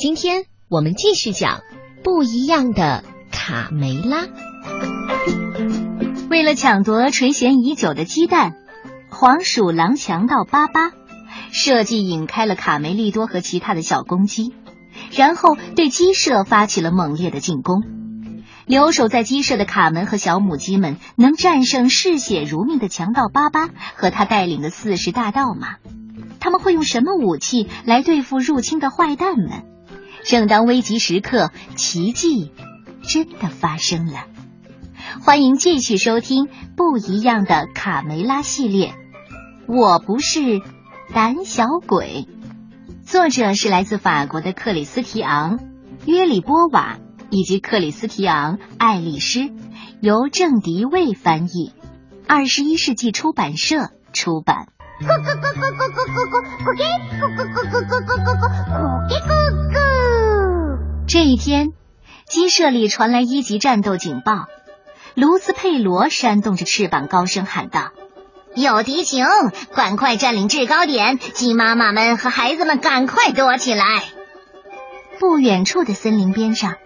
[0.00, 1.60] 今天我们继续讲
[2.02, 4.28] 不一样的卡梅拉。
[6.30, 8.54] 为了抢夺垂涎已久的鸡蛋，
[9.10, 10.92] 黄鼠狼强盗巴巴
[11.52, 14.54] 设计引开了卡梅利多和其他的小公鸡，
[15.14, 17.82] 然后对鸡舍发起了猛烈的进攻。
[18.64, 25.76] 留守在鸡舍的卡门和小母鸡们能战胜嗜血如命的强盗巴巴和他带领的四十大盗吗？
[26.40, 29.66] 他们会用什么武器来对付入侵的坏蛋们？
[30.24, 32.52] 正当危急时刻，奇迹
[33.02, 34.26] 真的发生了。
[35.22, 36.46] 欢迎继续收听
[36.76, 38.94] 《不一样的卡梅拉》系列。
[39.66, 40.60] 我不是
[41.12, 42.28] 胆小鬼。
[43.04, 45.58] 作者是来自法国的克里斯提昂·
[46.06, 46.98] 约里波瓦
[47.30, 49.50] 以及克里斯提昂·爱丽丝，
[50.00, 51.72] 由郑迪卫翻译，
[52.28, 54.68] 二十一世纪出版社出版。
[55.00, 56.44] 咕咕咕咕咕咕咕
[57.18, 58.36] 咕咕咕咕咕
[59.72, 59.89] 咕
[61.12, 61.72] 这一天，
[62.28, 64.46] 鸡舍里传来一级战斗警报。
[65.16, 67.90] 卢斯佩罗扇动着翅膀，高声喊道
[68.54, 69.26] ：“有敌情，
[69.74, 71.18] 赶快占领制高点！
[71.18, 74.04] 鸡妈妈们和孩子们，赶快躲起来！”
[75.18, 76.76] 不远处的森林边上，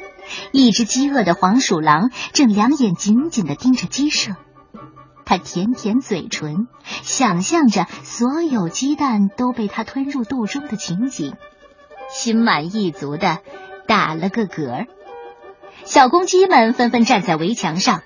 [0.53, 4.37] 一只饥饿的黄鼠狼正两眼紧紧的盯着鸡舍。
[5.27, 6.67] 它舔舔嘴唇，
[7.03, 11.35] 想象着所有鸡蛋都被它吞入肚中的情景，
[12.11, 13.41] 心满意足的。
[13.87, 14.87] 打了个嗝，
[15.85, 18.03] 小公鸡们纷纷站在围墙上，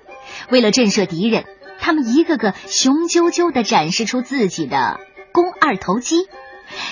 [0.50, 1.44] 为了震慑敌人，
[1.78, 5.00] 他们一个个雄赳赳地展示出自己的
[5.32, 6.28] 肱二头肌，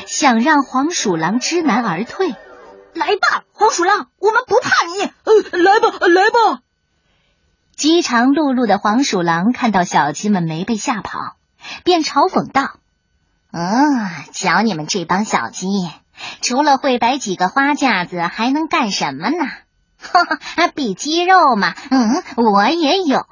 [0.06, 2.34] 想让黄鼠狼知难而退。
[2.94, 5.02] 来吧，黄鼠狼，我们不怕你。
[5.02, 6.62] 呃，来吧，来吧。
[7.76, 11.36] 饥肠辘辘的黄鼠狼看到小鸡们没被吓跑，
[11.84, 12.78] 便嘲讽道
[13.52, 15.66] ：“嗯，瞧你们这帮小鸡。”
[16.40, 19.44] 除了会摆几个花架子，还能干什么呢？
[19.98, 21.74] 哈哈，比肌肉嘛。
[21.90, 23.24] 嗯，我也有。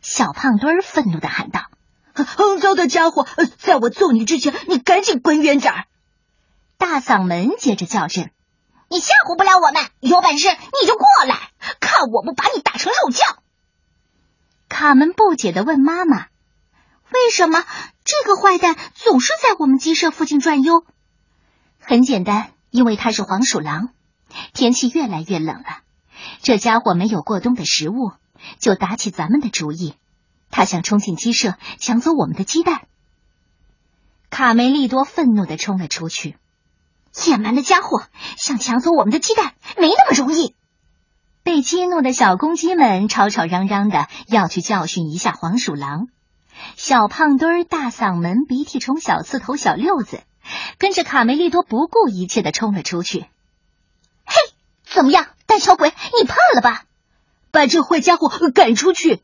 [0.00, 1.62] 小胖墩儿愤怒的喊道
[2.14, 3.26] ：“肮脏的家伙，
[3.58, 5.84] 在我揍你之前，你赶紧滚远点儿！”
[6.78, 8.30] 大嗓门接着叫阵
[8.88, 11.50] ：“你吓唬不了我们，有本事你就过来，
[11.80, 13.38] 看我不把你打成肉酱！”
[14.68, 16.26] 卡门不解的问妈妈
[17.10, 17.64] ：“为什么
[18.04, 20.84] 这个坏蛋总是在我们鸡舍附近转悠？”
[21.88, 23.90] 很简单，因为他是黄鼠狼。
[24.52, 25.82] 天气越来越冷了，
[26.42, 28.10] 这家伙没有过冬的食物，
[28.58, 29.94] 就打起咱们的主意。
[30.50, 32.88] 他想冲进鸡舍，抢走我们的鸡蛋。
[34.30, 36.36] 卡梅利多愤怒的冲了出去。
[37.24, 38.02] 野蛮的家伙，
[38.36, 40.56] 想抢走我们的鸡蛋，没那么容易。
[41.44, 46.08] 被激怒的小公鸡们吵吵嚷嚷的要去教训一下黄鼠狼。
[46.74, 50.20] 小胖墩儿大嗓门，鼻涕虫小刺头小六子。
[50.78, 53.26] 跟着卡梅利多不顾一切的冲了出去。
[54.24, 54.34] 嘿，
[54.84, 56.84] 怎么样，胆小鬼，你怕了吧？
[57.50, 59.22] 把这坏家伙赶出去！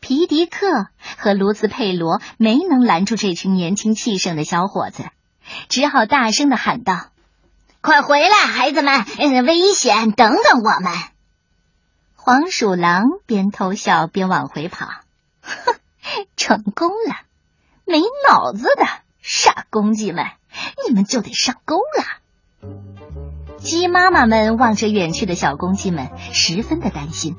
[0.00, 0.86] 皮迪克
[1.18, 5.04] 和卢斯佩罗没能拦住这群年轻气盛的小伙子，
[5.68, 7.08] 只好大声的喊道
[7.82, 9.04] ：“快回来，孩子们，
[9.44, 10.12] 危险！
[10.12, 10.92] 等等我们！”
[12.14, 14.86] 黄鼠狼边偷笑边往回跑，
[15.42, 15.74] 哼，
[16.36, 17.16] 成功了，
[17.84, 18.86] 没脑子的！
[19.30, 20.24] 傻公鸡们，
[20.88, 22.68] 你们就得上钩了！
[23.58, 27.36] 鸡妈妈们望着远去的小公鸡们，十分的担心。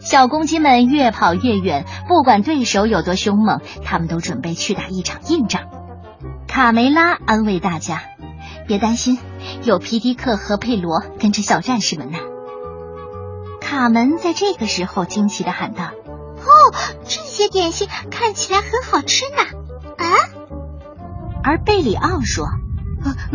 [0.00, 5.64] 小公鸡们越跑越远，不管对手有多凶猛，他们都准备去打一场硬仗。
[6.48, 8.02] 卡梅拉安慰大家
[8.66, 9.18] ：“别担心，
[9.62, 12.18] 有皮迪克和佩罗跟着小战士们呢。”
[13.60, 15.90] 卡门在这个时候惊奇的喊道
[16.40, 19.42] ：“哦，这些点心看起来很好吃呢！”
[20.02, 20.08] 啊？
[21.44, 22.48] 而贝里奥说：“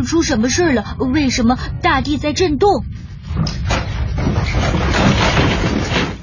[0.04, 0.96] 出什么事了？
[0.98, 2.84] 为什么大地在震动？”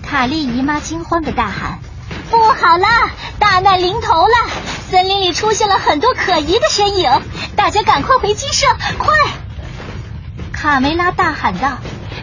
[0.04, 1.80] 卡莉姨妈惊慌的大喊
[2.30, 2.86] ：“不好了，
[3.40, 4.34] 大难临头了！
[4.90, 7.10] 森林里出现了很多可疑的身影，
[7.56, 8.68] 大家赶快回鸡舍，
[8.98, 9.14] 快！”
[10.52, 11.78] 卡梅拉大喊道：“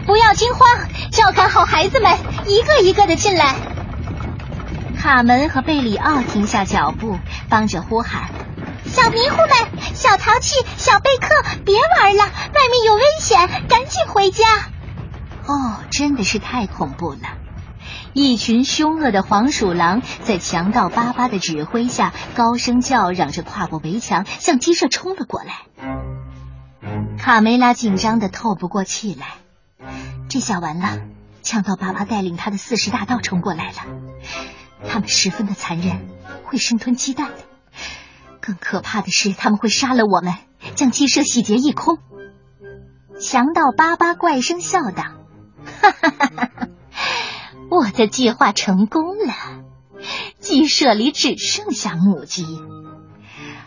[0.05, 0.61] 不要惊慌，
[1.11, 2.15] 照看好孩子们，
[2.45, 3.55] 一个一个的进来。”
[5.01, 7.17] 卡门和贝里奥停下脚步，
[7.49, 8.29] 帮着呼喊。
[8.95, 11.27] 小迷糊们，小淘气，小贝克，
[11.65, 14.45] 别玩了，外面有危险，赶紧回家！
[15.45, 17.19] 哦，真的是太恐怖了！
[18.13, 25.65] 一群凶恶的黄鼠狼在强盗巴巴的指挥下，高声叫嚷着跨过围墙，向鸡舍冲了过来。
[27.17, 29.27] 卡梅拉紧张的透不过气来，
[30.29, 30.99] 这下完了！
[31.43, 33.77] 强盗巴巴带领他的四十大盗冲过来了，
[34.87, 36.07] 他们十分的残忍，
[36.45, 37.54] 会生吞鸡蛋的。
[38.45, 40.35] 更可怕的是，他们会杀了我们，
[40.75, 41.97] 将鸡舍洗劫一空。
[43.19, 45.03] 强盗巴巴怪声笑道
[45.81, 46.67] ：“哈哈哈哈哈！
[47.71, 49.33] 我的计划成功了，
[50.37, 52.45] 鸡舍里只剩下母鸡。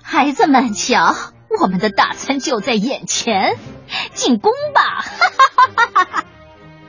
[0.03, 1.17] 孩子们，瞧，
[1.61, 3.57] 我们的大餐就在眼前，
[4.15, 6.25] 进攻吧！”哈哈哈哈哈！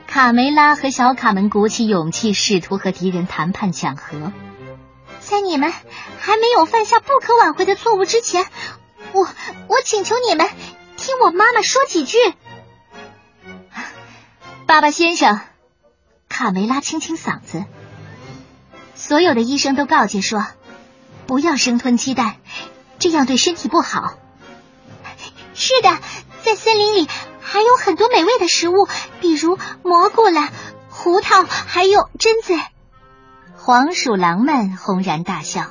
[0.05, 4.31] 卡梅拉和小卡门鼓起勇气，试图和敌人谈判讲和。
[5.29, 5.71] 在你们
[6.19, 8.47] 还没有犯下不可挽回的错误之前，
[9.13, 9.29] 我
[9.67, 10.49] 我请求你们
[10.97, 12.17] 听我妈妈说几句。
[14.65, 15.39] 爸爸先生，
[16.29, 17.63] 卡梅拉清清嗓子。
[18.95, 20.43] 所有的医生都告诫说，
[21.27, 22.37] 不要生吞鸡蛋，
[22.97, 24.15] 这样对身体不好。
[25.53, 25.95] 是的，
[26.41, 27.07] 在森林里
[27.39, 28.87] 还有很多美味的食物，
[29.21, 30.49] 比如蘑菇了、
[30.89, 32.59] 胡桃，还有榛子。
[33.61, 35.65] 黄鼠狼们轰然大笑，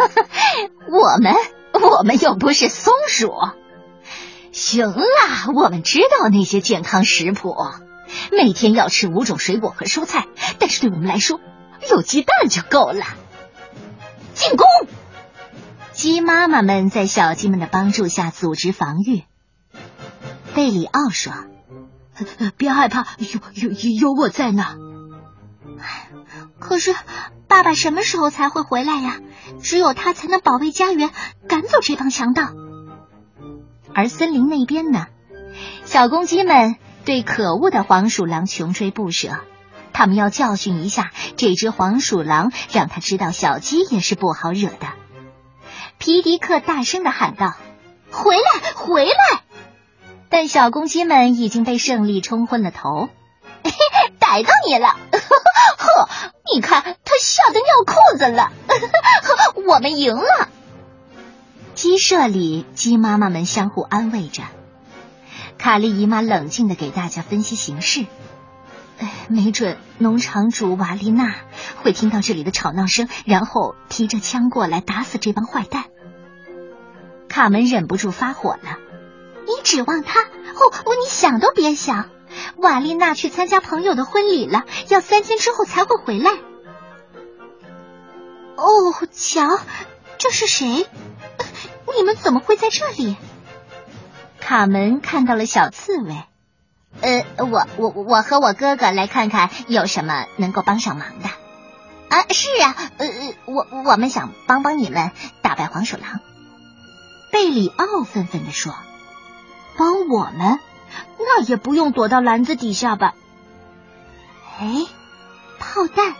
[0.90, 1.34] 我们
[1.80, 3.30] 我们又不是松鼠。
[4.52, 4.96] 行了，
[5.54, 7.54] 我们知道那些健康食谱，
[8.32, 10.26] 每天要吃五种水果和蔬菜，
[10.58, 11.40] 但是对我们来说，
[11.90, 13.04] 有鸡蛋就够了。
[14.32, 14.66] 进攻！
[15.92, 19.24] 鸡妈妈们在小鸡们的帮助下组织防御。
[20.54, 21.32] 贝里奥说
[22.56, 24.64] ：“别害怕，有有有我在呢。”
[26.64, 26.94] 可是，
[27.46, 29.18] 爸爸什么时候才会回来呀？
[29.62, 31.10] 只有他才能保卫家园，
[31.46, 32.48] 赶走这帮强盗。
[33.94, 35.06] 而森林那边呢？
[35.84, 39.40] 小公鸡们对可恶的黄鼠狼穷追不舍，
[39.92, 44.88] 他们要教训一下这只黄鼠狼，让他知道小鸡也是不好惹的。
[45.98, 47.54] 皮迪克大声的喊道
[48.10, 49.14] ：“回来，回来！”
[50.30, 53.10] 但小公鸡们已经被胜利冲昏了头。
[54.18, 54.96] 逮到你了！
[55.78, 56.08] 呵，
[56.54, 58.52] 你看他吓得尿裤子了。
[59.66, 60.48] 我们赢了。
[61.74, 64.42] 鸡舍里，鸡妈妈们相互安慰着。
[65.58, 68.06] 卡莉姨妈冷静的给大家分析形势。
[69.00, 71.34] 哎，没准农场主瓦丽娜
[71.82, 75.86] 会听到这里的吵闹声，然后提着枪过来打死这帮坏蛋。
[77.28, 78.78] 卡门忍不住发火了
[79.46, 80.20] ：“你指望他？
[80.20, 82.08] 哦，你想都别想！”
[82.56, 86.30] 瓦丽娜去参加朋友的婚礼了，要三天之后才会回来。
[88.56, 89.58] 哦，瞧，
[90.18, 90.86] 这是谁？
[91.96, 93.16] 你们怎么会在这里？
[94.40, 96.16] 卡门看到了小刺猬。
[97.00, 101.28] 呃，我我我和我哥哥来看看有什么能够帮上忙的。
[102.08, 103.08] 啊，是啊，呃，
[103.46, 105.10] 我我们想帮帮你们
[105.42, 106.20] 打败黄鼠狼。
[107.32, 108.72] 贝里奥愤愤地说
[109.76, 110.60] ：“帮我们？”
[111.18, 113.14] 那也不用躲到篮子底下吧？
[114.58, 114.86] 哎，
[115.58, 116.14] 炮弹！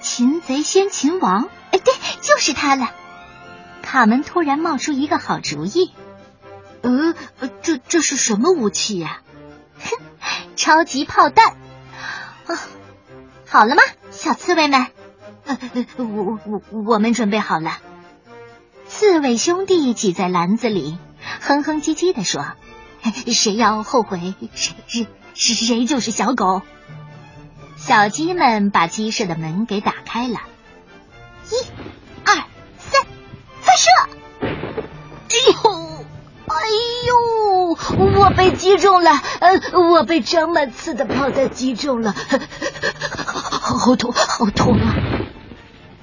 [0.00, 1.48] 擒贼先擒王！
[1.72, 2.90] 哎，对，就是他了。
[3.82, 5.92] 卡门突然冒出一个好主意。
[6.82, 7.14] 呃，
[7.62, 9.22] 这这是什么武器呀？
[9.78, 9.96] 哼，
[10.56, 11.56] 超级炮弹！
[12.46, 12.58] 啊，
[13.46, 14.86] 好了吗，小刺猬们？
[15.44, 15.58] 呃，
[15.96, 17.78] 我我我们准备好了。
[18.86, 20.98] 刺猬兄弟挤在篮子里，
[21.40, 22.44] 哼哼唧唧的说。
[23.32, 26.62] 谁要后悔，谁是谁就是小狗。
[27.76, 30.40] 小鸡们把鸡舍的门给打开了，
[31.50, 31.54] 一、
[32.24, 32.34] 二、
[32.78, 33.02] 三，
[33.62, 33.88] 发射！
[34.42, 36.06] 哎呦，
[36.46, 36.54] 哎
[37.06, 39.10] 呦，我被击中了！
[39.40, 42.14] 呃，我被长满刺的炮弹击中了，
[43.24, 44.94] 好痛，好痛啊！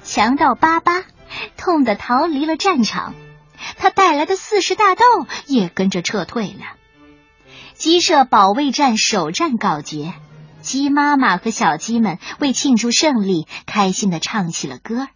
[0.02, 1.04] 强盗巴巴
[1.56, 3.14] 痛得逃离了战场，
[3.76, 5.04] 他带来的四十大豆
[5.46, 6.77] 也跟着撤退了。
[7.78, 10.12] 鸡舍保卫战首战告捷，
[10.60, 15.06] 鸡妈妈和小鸡们为庆祝胜利，开心的唱起了歌。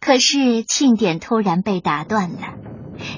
[0.00, 2.38] 可是庆典突然被打断了，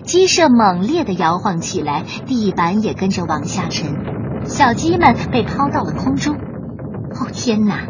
[0.04, 6.34] 鸡舍猛烈的摇晃起来，地板也跟着往下沉，小鸡们被抛到了空中。
[6.34, 7.86] 哦天哪！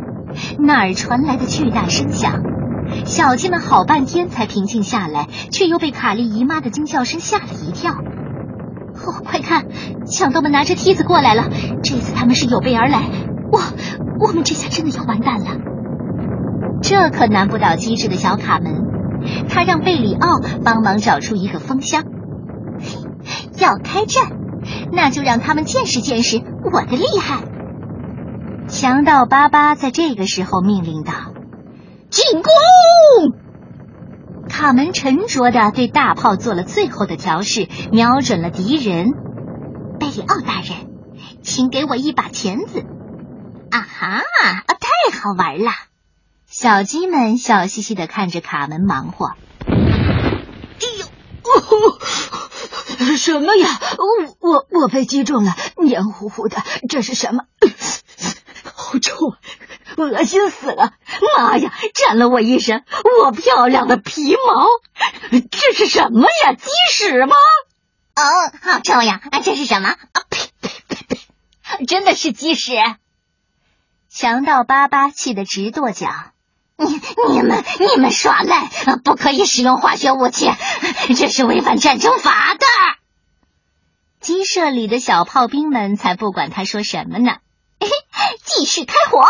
[0.58, 2.42] 那儿传来的巨大声响，
[3.04, 7.94] 小鸡们好半天才平静下来，却又被卡莉姨妈的惊叫声吓了一跳。
[8.94, 9.66] 哦，快看，
[10.06, 11.48] 强盗们拿着梯子过来了！
[11.82, 13.02] 这次他们是有备而来。
[13.52, 13.62] 哇，
[14.20, 15.50] 我们这下真的要完蛋了！
[16.82, 18.84] 这可难不倒机智的小卡门，
[19.48, 22.04] 他让贝里奥帮忙找出一个风箱。
[23.58, 24.32] 要开战，
[24.92, 27.44] 那就让他们见识见识我的厉害！
[28.68, 31.12] 强盗巴巴在这个时候命令道
[32.10, 32.44] ：“进攻！”
[34.56, 39.08] 卡门沉着的对大炮做了最后的调试，瞄准了敌人。
[39.98, 40.86] 贝里奥大人，
[41.42, 42.84] 请给我一把钳子。
[43.72, 44.22] 啊哈，
[44.78, 45.72] 太好玩了！
[46.46, 49.32] 小鸡们笑嘻嘻的看着卡门忙活。
[49.66, 51.04] 哎呦，
[51.50, 51.98] 哦
[53.16, 53.68] 什么呀？
[53.98, 56.58] 我我我被击中了，黏糊糊的，
[56.88, 57.42] 这是什么？
[58.72, 59.16] 好臭，
[59.96, 60.92] 恶心死了！
[61.36, 62.84] 妈呀，沾了我一身
[63.22, 64.66] 我漂亮的皮毛，
[65.50, 66.52] 这是什么呀？
[66.52, 67.34] 鸡屎吗？
[68.16, 68.22] 哦，
[68.62, 69.20] 好臭呀！
[69.30, 69.88] 啊这是什么？
[69.88, 71.84] 啊呸呸呸呸！
[71.86, 72.72] 真的是鸡屎！
[74.08, 76.08] 强盗巴巴气得直跺脚。
[76.76, 78.68] 你你们你们耍赖，
[79.04, 80.50] 不可以使用化学武器，
[81.16, 82.66] 这是违反战争法的。
[84.20, 87.36] 鸡舍里的小炮兵们才不管他说什么呢，
[88.42, 89.24] 继续开火！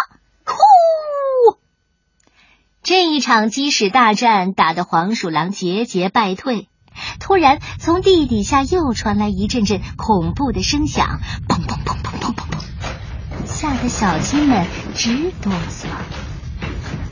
[2.84, 6.68] 这一场鸡屎大战打得黄鼠狼节节败退。
[7.18, 15.86] 突然，从地底下又传来一阵阵恐怖的声响，砰砰砰砰砰砰砰，吓得小鸡们直哆嗦。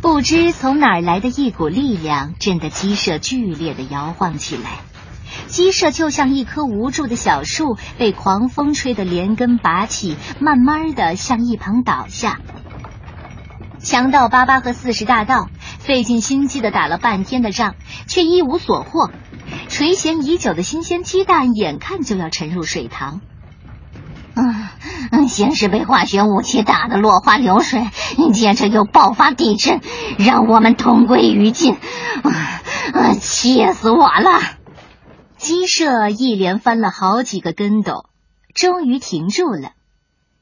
[0.02, 4.72] 不知从哪儿来的一股力量，震得鸡舍剧烈的摇晃起来。
[5.46, 12.40] 鸡舍就像一棵无助的小树，被狂风吹得连根拔起，慢慢的向一旁倒下。
[13.84, 15.48] 强盗巴巴和四十大盗
[15.82, 17.74] 费尽心机的打了半天的仗，
[18.06, 19.10] 却一无所获。
[19.68, 23.20] 垂涎已久的新鲜鸡蛋，眼看就要沉入水塘。
[24.34, 27.90] 嗯，先是被化学武器打得落花流水，
[28.32, 29.80] 接着又爆发地震，
[30.18, 34.40] 让我们同归于尽，啊，气死我了！
[35.36, 38.06] 鸡舍一连翻了好几个跟斗，
[38.54, 39.72] 终于停住了。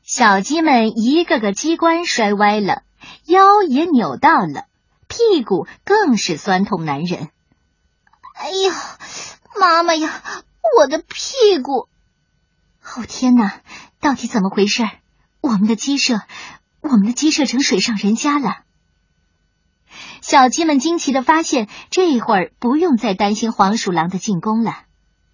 [0.02, 2.82] 小鸡们一个个鸡冠摔歪了，
[3.26, 4.64] 腰也扭到了，
[5.10, 7.30] 屁股更是酸痛难忍。
[8.36, 8.72] 哎呦，
[9.60, 10.22] 妈妈呀，
[10.78, 11.88] 我的屁股！
[12.82, 13.60] 哦天哪，
[14.00, 14.88] 到底怎么回事？
[15.40, 16.20] 我们的鸡舍，
[16.80, 18.58] 我们的鸡舍成水上人家了。
[20.22, 24.84] 小鸡们惊奇的发现，这会儿不用再担心黄鼠狼的进攻了。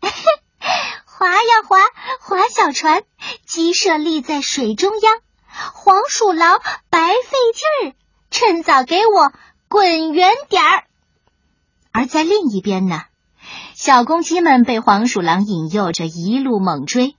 [1.05, 1.77] 划呀划，
[2.21, 3.03] 划小船，
[3.45, 5.19] 鸡舍立在水中央，
[5.75, 7.95] 黄鼠狼白费劲儿，
[8.31, 9.33] 趁早给我
[9.69, 10.85] 滚远点儿。
[11.93, 13.03] 而在另一边呢，
[13.75, 17.17] 小公鸡们被黄鼠狼引诱着一路猛追。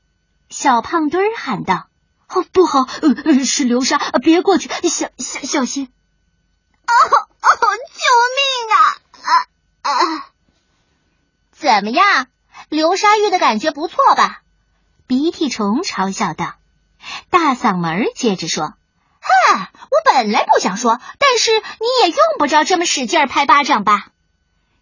[0.50, 1.88] 小胖墩儿喊道
[2.30, 5.89] ：“哦，不好，呃，是流沙，别过去，小小小心！”
[6.88, 7.48] 哦哦，
[7.94, 8.04] 救
[8.38, 8.77] 命啊！
[9.24, 10.25] 啊啊！
[11.51, 12.27] 怎么样，
[12.70, 14.42] 流沙浴的感觉不错吧？
[15.06, 16.54] 鼻涕虫嘲笑道。
[17.30, 18.75] 大嗓门接着说
[19.27, 24.07] ：“哈，我本来不想说，但是你也用不着这么使劲拍巴掌吧？”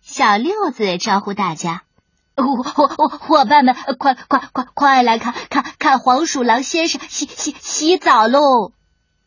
[0.02, 1.84] 小六子招呼大家。
[2.38, 8.74] 伙伙伙伙伴们，快快快快来看看看黄鼠狼先生洗洗洗澡喽！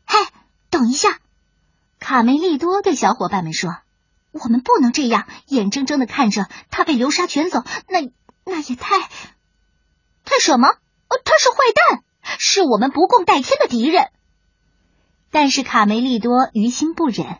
[0.06, 0.18] 嘿，
[0.68, 1.18] 等一下，
[1.98, 3.78] 卡梅利多对小伙伴们说
[4.30, 8.10] ：“我们不能这样眼睁睁的看着他被流沙卷走，那
[8.44, 8.98] 那也太……
[10.26, 10.68] 太什么？
[11.08, 11.56] 他是坏
[11.88, 12.02] 蛋，
[12.38, 14.10] 是我们不共戴天的敌人。”
[15.30, 17.38] 但是卡梅利多于心不忍。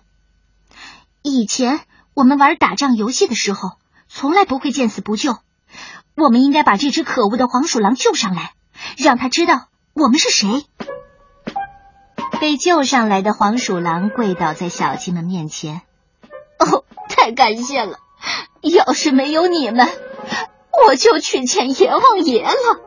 [1.23, 1.81] 以前
[2.15, 3.73] 我们玩打仗游戏的时候，
[4.09, 5.37] 从来不会见死不救。
[6.17, 8.53] 我们应该把这只可恶的黄鼠狼救上来，
[8.97, 10.65] 让他知道我们是谁。
[12.41, 15.83] 被救上来的黄鼠狼跪倒在小鸡们面前。
[16.59, 17.99] 哦，太感谢了！
[18.63, 19.89] 要是没有你们，
[20.87, 22.81] 我就去见阎王爷了。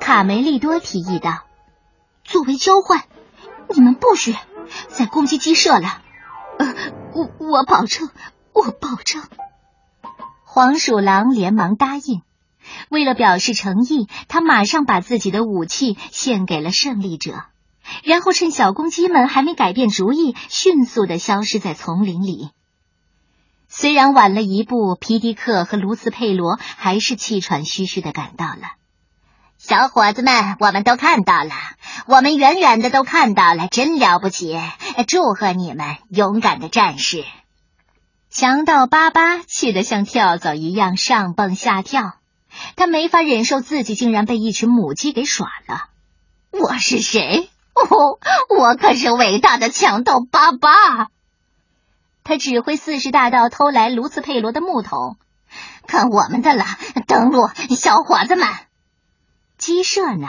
[0.00, 1.44] 卡梅利多提议道
[2.24, 3.04] ：“作为交换，
[3.74, 4.34] 你们不许
[4.88, 6.02] 再攻击鸡舍了。”
[6.56, 6.74] 呃，
[7.12, 8.08] 我我保证，
[8.52, 9.22] 我保证。
[10.44, 12.22] 黄鼠狼连忙答应，
[12.90, 17.46] 为了表示诚意，他马上把自己的武器献给了胜利者，
[18.04, 22.50] 然后趁小公鸡们还没改变主意，迅速的消失在丛林里。
[23.66, 28.76] 虽然晚了一步，皮迪克和卢斯佩罗还是气喘吁吁的赶到了。
[29.66, 31.50] 小伙子们，我们都看到了，
[32.06, 34.60] 我们远远的都看到了，真了不起！
[35.08, 37.24] 祝贺你们，勇敢的战士！
[38.30, 42.12] 强盗巴巴气得像跳蚤一样上蹦下跳，
[42.76, 45.84] 他没法忍受自己竟然被一群母鸡给耍了。
[46.50, 47.48] 我是谁？
[47.72, 48.18] 哦，
[48.58, 51.08] 我可是伟大的强盗巴巴。
[52.22, 55.16] 他指挥四十大盗偷来卢斯佩罗的木桶，
[55.86, 56.66] 看我们的了！
[57.06, 58.46] 登陆，小伙子们！
[59.64, 60.28] 鸡舍呢？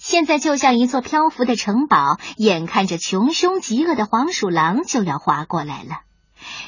[0.00, 6.00] 现在就像一座漂浮的城堡，眼看着穷凶极恶的黄鼠狼就要划过来了。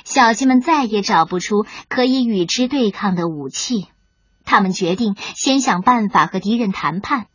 [0.05, 3.89] 小鸡们再也找不出可以与之对抗的武器，
[4.45, 7.29] 他们决定先想办法和敌人谈判。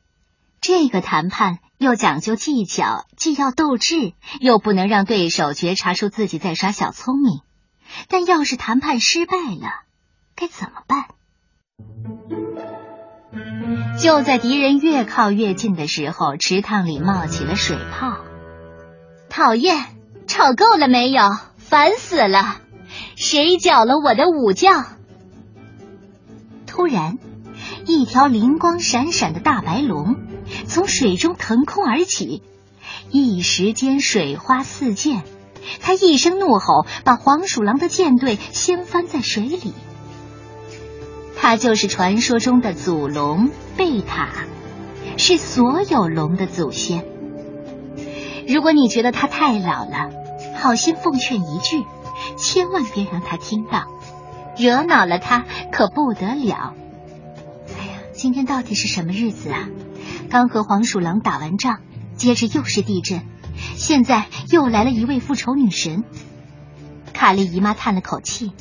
[0.62, 7.42] 这个谈判又讲究技巧，既要斗智，又不能让对手觉察出自己在耍小聪明。
[8.08, 9.82] 但要是谈判失败了，
[10.36, 11.06] 该怎么办？
[14.00, 18.18] 就在敌人越靠越近的时候，池塘里冒起了水泡。
[19.30, 19.86] 讨厌，
[20.28, 21.22] 吵够了没有？
[21.58, 22.58] 烦死了！
[23.16, 24.70] 谁搅了我的午觉？
[26.66, 27.18] 突然，
[27.86, 30.16] 一条灵光闪闪的大白龙
[30.66, 32.42] 从水中腾空而起，
[33.12, 35.24] 一时间水花四溅。
[35.80, 39.74] 他一声怒吼，把黄鼠狼的舰队掀翻在水里。
[41.44, 44.30] 他就是传说中的祖龙贝塔，
[45.18, 47.04] 是所有龙的祖先。
[48.48, 50.10] 如果你觉得他太老了，
[50.56, 51.84] 好心奉劝一句，
[52.38, 53.90] 千万别让他听到，
[54.58, 56.74] 惹恼了他可不得了。
[57.78, 59.68] 哎呀，今天到底是什么日子啊？
[60.30, 61.80] 刚和黄鼠狼打完仗，
[62.16, 63.20] 接着又是地震，
[63.76, 66.06] 现在又来了一位复仇女神。
[67.12, 68.54] 卡莉姨妈叹了口气：“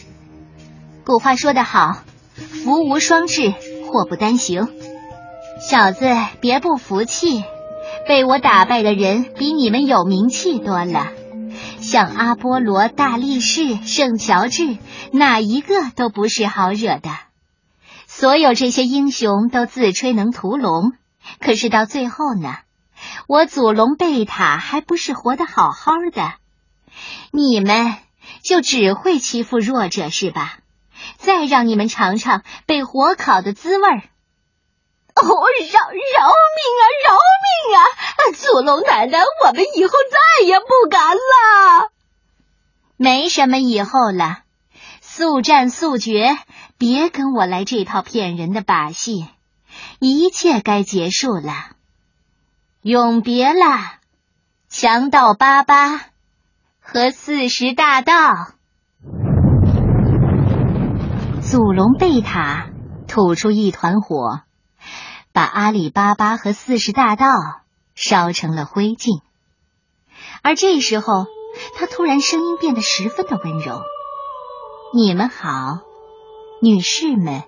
[1.07, 2.03] 古话说得好。”
[2.43, 3.51] 福无双至，
[3.87, 4.69] 祸不单行。
[5.61, 6.07] 小子，
[6.41, 7.45] 别不服气，
[8.07, 11.13] 被我打败的人比你们有名气多了，
[11.81, 14.77] 像阿波罗、大力士、圣乔治，
[15.13, 17.11] 哪一个都不是好惹的。
[18.07, 20.93] 所有这些英雄都自吹能屠龙，
[21.41, 22.57] 可是到最后呢，
[23.29, 26.35] 我祖龙贝塔还不是活得好好的？
[27.31, 27.95] 你们
[28.43, 30.59] 就只会欺负弱者是吧？
[31.19, 34.03] 再让你们尝尝被火烤的滋味儿！
[35.15, 37.81] 哦，饶饶命啊，饶命啊！
[38.35, 41.91] 祖龙奶奶，我们以后再也不敢了。
[42.97, 44.43] 没什么以后了，
[45.01, 46.39] 速战速决，
[46.79, 49.29] 别跟我来这套骗人的把戏。
[49.99, 51.77] 一切该结束了，
[52.81, 53.99] 永别了，
[54.69, 56.07] 强盗巴巴
[56.81, 58.55] 和四十大盗。
[61.45, 62.71] 祖龙贝塔
[63.09, 64.41] 吐出一团火，
[65.33, 67.27] 把阿里巴巴和四十大盗
[67.95, 69.21] 烧成了灰烬。
[70.43, 71.27] 而这时候，
[71.75, 73.83] 他突然声音变得十分的温柔
[74.95, 75.81] ：“你们好，
[76.63, 77.43] 女士们、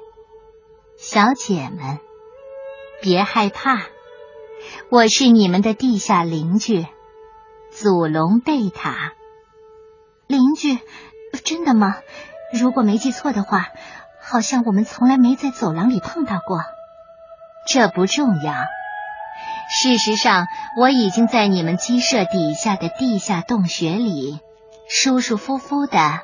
[0.98, 2.00] 小姐们，
[3.00, 3.86] 别害怕，
[4.90, 6.84] 我是你们的地下邻居，
[7.70, 9.12] 祖龙贝塔。
[10.26, 10.78] 邻居，
[11.44, 11.96] 真的吗？”
[12.56, 13.70] 如果没记错的话，
[14.20, 16.62] 好像我们从来没在走廊里碰到过。
[17.66, 18.54] 这不重要。
[19.68, 20.46] 事实上，
[20.78, 24.38] 我已经在你们鸡舍底下的地下洞穴里
[24.88, 26.20] 舒舒服服的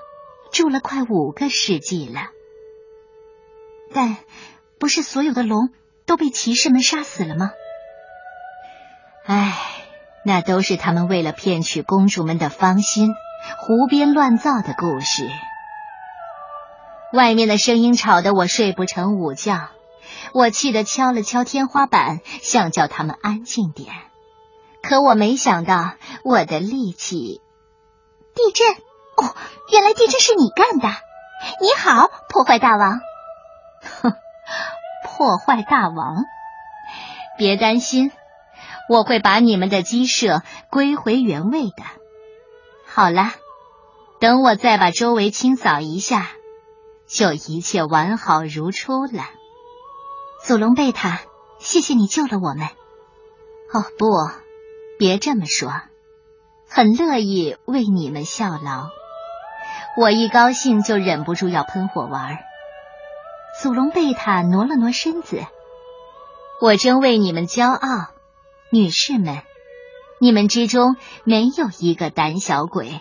[0.52, 2.20] 住了快五个世纪了。
[3.92, 4.16] 但
[4.78, 5.70] 不是所有的龙
[6.06, 7.50] 都被骑士们杀死了吗？
[9.26, 9.58] 唉，
[10.24, 13.14] 那都是他们为了骗取公主们的芳心
[13.58, 15.28] 胡编乱造的故事。
[17.12, 19.70] 外面的声音吵得我睡不成午觉，
[20.32, 23.88] 我气得敲了敲天花板，想叫他们安静点。
[24.80, 27.40] 可我没想到，我的力气……
[28.34, 28.74] 地震！
[29.16, 29.34] 哦，
[29.72, 30.88] 原来地震是你干的！
[31.60, 33.00] 你好，破坏大王！
[34.02, 34.12] 哼，
[35.04, 36.24] 破坏大王！
[37.36, 38.12] 别担心，
[38.88, 41.82] 我会把你们的鸡舍归回原位的。
[42.86, 43.32] 好了，
[44.20, 46.30] 等我再把周围清扫一下。
[47.12, 49.24] 就一切完好如初了。
[50.44, 51.20] 祖龙贝塔，
[51.58, 52.68] 谢谢你救了我们。
[53.72, 54.06] 哦，不，
[54.98, 55.72] 别这么说，
[56.68, 58.88] 很乐意为你们效劳。
[59.96, 62.38] 我一高兴就忍不住要喷火玩。
[63.60, 65.44] 祖龙贝塔挪了挪身子，
[66.60, 68.10] 我真为你们骄傲，
[68.70, 69.42] 女士们，
[70.20, 73.00] 你们之中没有一个胆小鬼。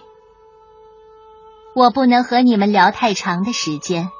[1.80, 4.12] 我不能和你们聊太长的时间，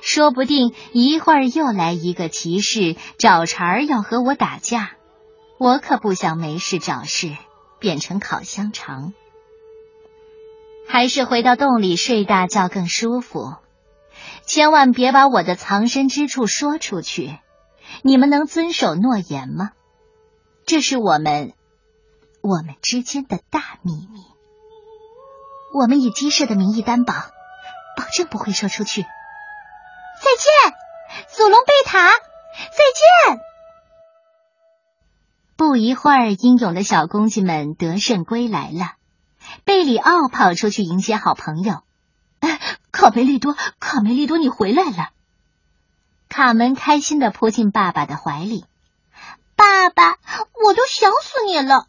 [0.00, 4.92] 说不定一会儿又来一个骑士找茬儿要和我打架，
[5.58, 7.36] 我可不想没事找事
[7.80, 9.12] 变成烤香肠。
[10.86, 13.54] 还是回到洞里睡大觉更舒服。
[14.46, 17.36] 千万别把我的藏身之处说出去，
[18.02, 19.72] 你们能遵守诺言吗？
[20.64, 21.54] 这是我们
[22.40, 24.33] 我们之间的大秘密。
[25.74, 27.12] 我们以鸡舍的名义担保，
[27.96, 29.02] 保证不会说出去。
[29.02, 29.08] 再
[30.38, 32.10] 见，祖龙贝塔！
[32.10, 32.84] 再
[33.34, 33.40] 见。
[35.56, 38.92] 不一会儿，英勇的小公鸡们得胜归来了。
[39.64, 41.82] 贝里奥跑出去迎接好朋友。
[42.92, 45.08] 卡梅利多，卡梅利多，你回来了！
[46.28, 48.64] 卡门开心的扑进爸爸的怀里。
[49.56, 50.18] 爸爸，
[50.64, 51.88] 我都想死你了。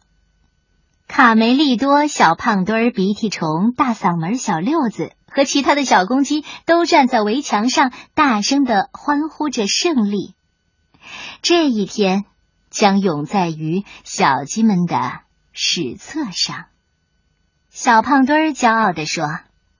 [1.08, 10.34] 卡梅利多、小胖墩、鼻涕虫、大嗓门小六子和其他的小公鸡都站在围墙上，大声的欢呼着胜利。
[11.42, 12.24] 这一天
[12.70, 15.20] 将永在于小鸡们的
[15.52, 16.66] 史册上。
[17.70, 19.24] 小胖墩骄傲地说：“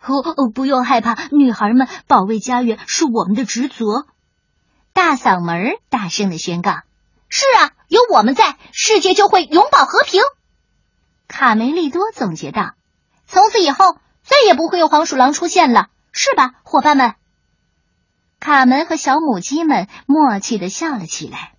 [0.01, 4.07] 哦，不用害怕，女孩们保卫家园是我们的职责。”
[4.95, 6.73] 大嗓门大声的宣告
[7.29, 10.23] ：“是啊，有我们在，世界就会永保和平。”
[11.29, 12.75] 卡梅利多总结道
[13.27, 17.15] ：“从此以后，再也不会有黄鼠狼出现了，是吧，伙伴们？”
[18.39, 21.53] 卡门和小母鸡们默契的笑了起来。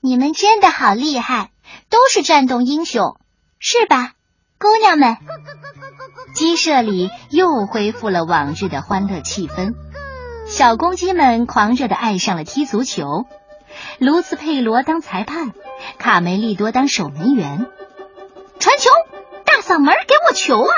[0.00, 1.50] 你们真的好厉害，
[1.88, 3.18] 都是战斗英雄，
[3.58, 4.12] 是吧？
[4.58, 5.16] 姑娘们，
[6.34, 9.74] 鸡舍里又恢复了往日的欢乐气氛。
[10.46, 13.24] 小公鸡们狂热的爱上了踢足球，
[13.98, 15.52] 卢斯佩罗当裁判，
[15.98, 17.66] 卡梅利多当守门员。
[18.64, 18.90] 传球，
[19.44, 20.72] 大嗓门给我球啊！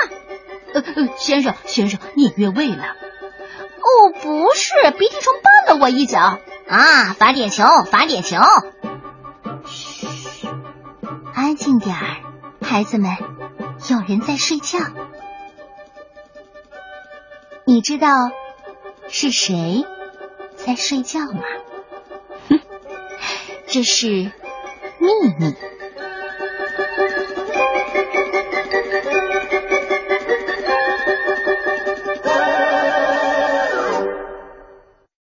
[0.73, 2.83] 呃呃，先生先生，你越位了。
[2.83, 7.13] 哦，不是，鼻涕虫绊了我一脚啊！
[7.13, 8.35] 罚点球，罚点球。
[9.67, 10.49] 嘘，
[11.33, 12.17] 安静点儿，
[12.61, 13.15] 孩子们。
[13.89, 14.79] 有人在睡觉，
[17.63, 18.09] 你知道
[19.07, 19.85] 是谁
[20.57, 21.41] 在睡觉吗？
[22.49, 22.59] 哼，
[23.67, 25.55] 这是秘密。